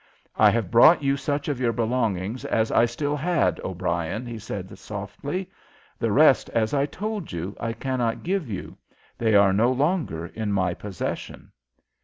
"I 0.35 0.49
have 0.49 0.71
brought 0.71 1.03
you 1.03 1.15
such 1.15 1.47
of 1.47 1.59
your 1.59 1.73
belongings 1.73 2.43
as 2.43 2.71
I 2.71 2.85
still 2.85 3.15
had, 3.15 3.59
O'Brien," 3.63 4.25
he 4.25 4.39
said, 4.39 4.75
softly. 4.79 5.47
"The 5.99 6.11
rest, 6.11 6.49
as 6.55 6.73
I 6.73 6.87
told 6.87 7.31
you, 7.31 7.55
I 7.59 7.73
cannot 7.73 8.23
give 8.23 8.49
you. 8.49 8.77
They 9.19 9.35
are 9.35 9.53
no 9.53 9.71
longer 9.71 10.25
in 10.25 10.51
my 10.53 10.73
possession." 10.73 11.51